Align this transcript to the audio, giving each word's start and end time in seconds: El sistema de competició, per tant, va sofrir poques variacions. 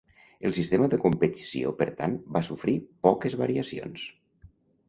El 0.49 0.53
sistema 0.57 0.87
de 0.93 0.97
competició, 1.03 1.75
per 1.83 1.87
tant, 2.01 2.17
va 2.39 2.43
sofrir 2.49 2.77
poques 3.09 3.39
variacions. 3.43 4.09